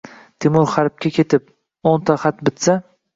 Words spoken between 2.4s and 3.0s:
bitsa: